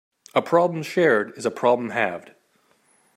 A 0.33 0.41
problem 0.41 0.81
shared 0.81 1.37
is 1.37 1.45
a 1.45 1.51
problem 1.51 1.91
halved. 1.91 2.31